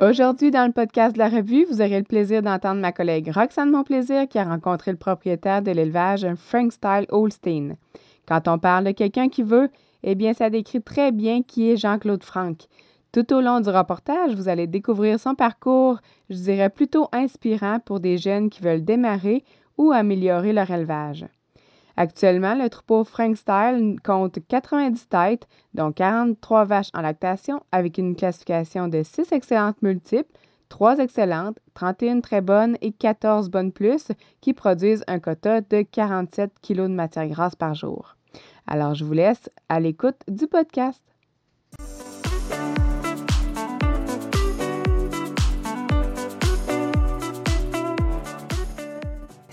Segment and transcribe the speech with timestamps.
[0.00, 3.70] Aujourd'hui, dans le podcast de la revue, vous aurez le plaisir d'entendre ma collègue Roxane
[3.70, 7.76] Monplaisir qui a rencontré le propriétaire de l'élevage Frank Style Holstein.
[8.26, 9.68] Quand on parle de quelqu'un qui veut,
[10.02, 12.66] eh bien, ça décrit très bien qui est Jean-Claude Frank.
[13.12, 15.98] Tout au long du reportage, vous allez découvrir son parcours,
[16.28, 19.42] je dirais plutôt inspirant pour des jeunes qui veulent démarrer
[19.78, 21.26] ou améliorer leur élevage.
[21.96, 28.14] Actuellement, le troupeau Frank Style compte 90 têtes, dont 43 vaches en lactation, avec une
[28.14, 30.30] classification de 6 excellentes multiples,
[30.68, 34.06] 3 excellentes, 31 très bonnes et 14 bonnes plus,
[34.40, 38.16] qui produisent un quota de 47 kg de matière grasse par jour.
[38.68, 41.02] Alors, je vous laisse à l'écoute du podcast.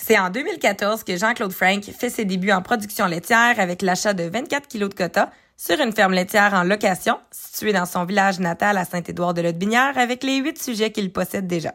[0.07, 4.23] C'est en 2014 que Jean-Claude Frank fait ses débuts en production laitière avec l'achat de
[4.23, 8.77] 24 kilos de quota sur une ferme laitière en location située dans son village natal
[8.77, 11.73] à Saint-Édouard de Lotbinière avec les huit sujets qu'il possède déjà.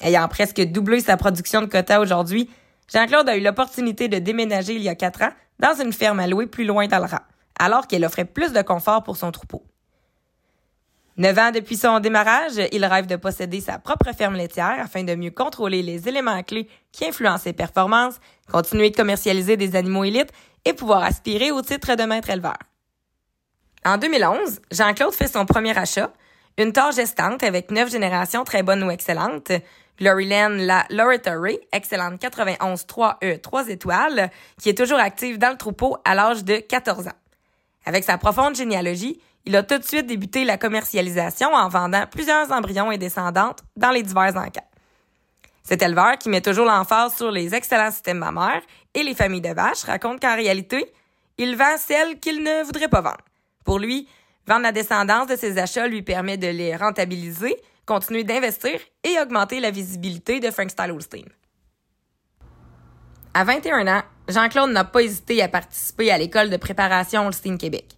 [0.00, 2.48] Ayant presque doublé sa production de quota aujourd'hui,
[2.90, 6.26] Jean-Claude a eu l'opportunité de déménager il y a quatre ans dans une ferme à
[6.26, 7.20] louer plus loin dans le rang,
[7.58, 9.62] alors qu'elle offrait plus de confort pour son troupeau.
[11.18, 15.14] Neuf ans depuis son démarrage, il rêve de posséder sa propre ferme laitière afin de
[15.14, 18.18] mieux contrôler les éléments clés qui influencent ses performances,
[18.50, 20.32] continuer de commercialiser des animaux élites
[20.64, 22.56] et pouvoir aspirer au titre de maître éleveur.
[23.84, 26.10] En 2011, Jean-Claude fait son premier achat,
[26.56, 29.52] une tâche gestante avec neuf générations très bonnes ou excellentes,
[29.98, 35.98] Gloryland, la Laboratory, excellente 91 3E 3 étoiles, qui est toujours active dans le troupeau
[36.04, 37.18] à l'âge de 14 ans.
[37.84, 42.50] Avec sa profonde généalogie, il a tout de suite débuté la commercialisation en vendant plusieurs
[42.52, 44.64] embryons et descendantes dans les divers encas.
[45.62, 48.62] Cet éleveur, qui met toujours l'emphase sur les excellents systèmes mammaires
[48.94, 50.92] et les familles de vaches, raconte qu'en réalité,
[51.38, 53.24] il vend celles qu'il ne voudrait pas vendre.
[53.64, 54.08] Pour lui,
[54.46, 59.60] vendre la descendance de ses achats lui permet de les rentabiliser, continuer d'investir et augmenter
[59.60, 61.24] la visibilité de Frank Style Holstein.
[63.34, 67.96] À 21 ans, Jean-Claude n'a pas hésité à participer à l'école de préparation Holstein Québec.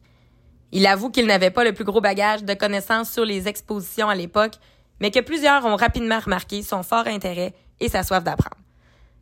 [0.73, 4.15] Il avoue qu'il n'avait pas le plus gros bagage de connaissances sur les expositions à
[4.15, 4.55] l'époque,
[5.01, 8.57] mais que plusieurs ont rapidement remarqué son fort intérêt et sa soif d'apprendre.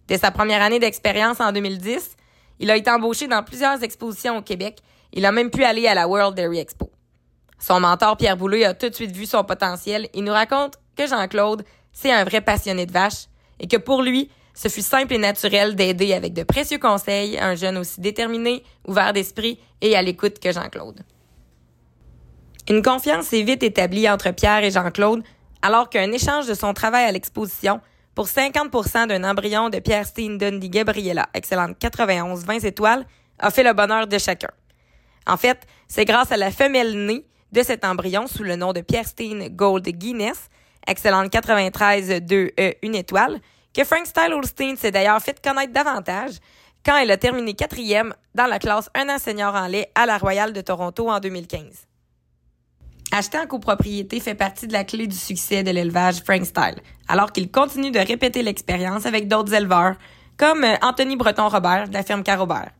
[0.08, 2.16] Dès sa première année d'expérience en 2010,
[2.60, 4.80] il a été embauché dans plusieurs expositions au Québec.
[5.12, 6.90] Il a même pu aller à la World Dairy Expo.
[7.58, 11.06] Son mentor Pierre Boulay a tout de suite vu son potentiel et nous raconte que
[11.06, 13.26] Jean-Claude, c'est un vrai passionné de vaches
[13.60, 17.54] et que pour lui, ce fut simple et naturel d'aider avec de précieux conseils un
[17.54, 21.00] jeune aussi déterminé, ouvert d'esprit et à l'écoute que Jean-Claude.
[22.72, 25.22] Une confiance est vite établie entre Pierre et Jean-Claude,
[25.60, 27.82] alors qu'un échange de son travail à l'exposition
[28.14, 33.04] pour 50% d'un embryon de Pierre Steen Dundee Gabriella, excellente 91 20 étoiles,
[33.38, 34.48] a fait le bonheur de chacun.
[35.26, 38.80] En fait, c'est grâce à la femelle née de cet embryon sous le nom de
[38.80, 40.48] Pierre Steen Gold Guinness,
[40.86, 43.42] excellente 93 2 E 1 étoile,
[43.76, 46.36] que Frank Style Holstein s'est d'ailleurs fait connaître davantage
[46.86, 50.16] quand elle a terminé quatrième dans la classe un an senior en lait à la
[50.16, 51.91] Royale de Toronto en 2015.
[53.14, 57.30] Acheter en copropriété fait partie de la clé du succès de l'élevage Frank Style, alors
[57.30, 59.96] qu'il continue de répéter l'expérience avec d'autres éleveurs,
[60.38, 62.70] comme euh, Anthony Breton-Robert de la ferme Carobert.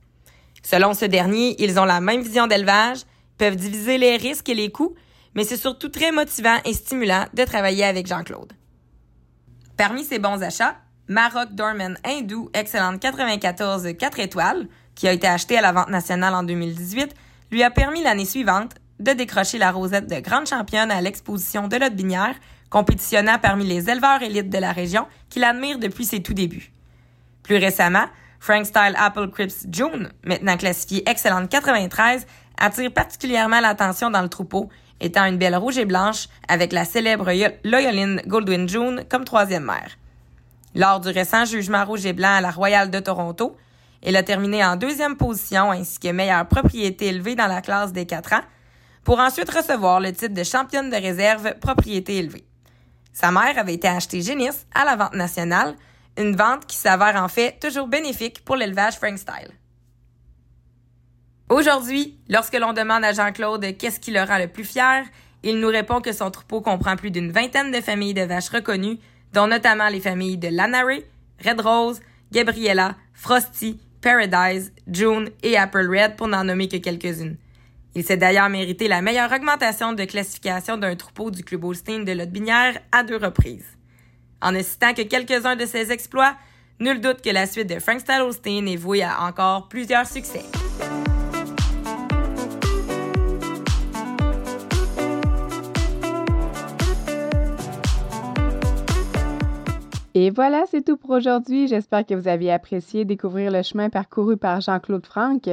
[0.62, 3.00] Selon ce dernier, ils ont la même vision d'élevage,
[3.37, 4.94] peuvent diviser les risques et les coûts,
[5.34, 8.54] mais c'est surtout très motivant et stimulant de travailler avec Jean-Claude.
[9.76, 10.76] Parmi ses bons achats,
[11.09, 16.34] Maroc Dorman Hindou, excellente 94 4 étoiles, qui a été acheté à la vente nationale
[16.34, 17.14] en 2018,
[17.50, 21.88] lui a permis l'année suivante de décrocher la rosette de grande championne à l'exposition de
[21.90, 22.34] Binière,
[22.70, 26.72] compétitionnant parmi les éleveurs élites de la région qu'il admire depuis ses tout débuts.
[27.42, 28.06] Plus récemment,
[28.40, 32.26] Frank Style Apple Crips June, maintenant classifié excellente 93,
[32.58, 34.68] attire particulièrement l'attention dans le troupeau,
[35.00, 37.30] étant une belle rouge et blanche avec la célèbre
[37.64, 39.98] Loyoline Goldwyn June comme troisième mère.
[40.75, 43.56] Lors du récent jugement rouge et blanc à la Royale de Toronto,
[44.02, 48.06] elle a terminé en deuxième position ainsi que meilleure propriété élevée dans la classe des
[48.06, 48.43] 4 ans,
[49.04, 52.44] pour ensuite recevoir le titre de championne de réserve propriété élevée.
[53.12, 55.75] Sa mère avait été achetée Génis à la vente nationale,
[56.16, 59.50] une vente qui s'avère en fait toujours bénéfique pour l'élevage Frank Style.
[61.49, 65.05] Aujourd'hui, lorsque l'on demande à Jean-Claude qu'est-ce qui le rend le plus fier,
[65.43, 68.98] il nous répond que son troupeau comprend plus d'une vingtaine de familles de vaches reconnues,
[69.32, 71.00] dont notamment les familles de Lanare,
[71.44, 72.00] Red Rose,
[72.31, 77.37] Gabriella, Frosty, Paradise, June et Apple Red pour n'en nommer que quelques-unes.
[77.94, 82.12] Il s'est d'ailleurs mérité la meilleure augmentation de classification d'un troupeau du Club Holstein de
[82.12, 83.77] Lotbinière à deux reprises.
[84.41, 86.35] En ne citant que quelques-uns de ses exploits,
[86.81, 90.43] nul doute que la suite de Frank Style Holstein est vouée à encore plusieurs succès.
[100.14, 101.69] Et voilà, c'est tout pour aujourd'hui.
[101.69, 105.49] J'espère que vous avez apprécié découvrir le chemin parcouru par Jean-Claude Franck.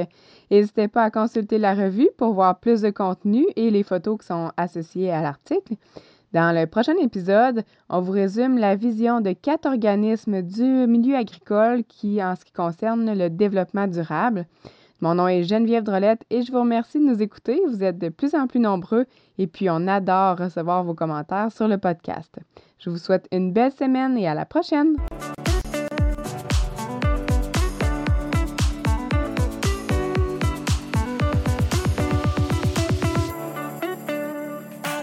[0.51, 4.27] N'hésitez pas à consulter la revue pour voir plus de contenu et les photos qui
[4.27, 5.75] sont associées à l'article.
[6.33, 11.85] Dans le prochain épisode, on vous résume la vision de quatre organismes du milieu agricole
[11.87, 14.45] qui, en ce qui concerne le développement durable.
[15.01, 17.61] Mon nom est Geneviève Drolette et je vous remercie de nous écouter.
[17.67, 19.05] Vous êtes de plus en plus nombreux
[19.37, 22.37] et puis on adore recevoir vos commentaires sur le podcast.
[22.79, 24.95] Je vous souhaite une belle semaine et à la prochaine!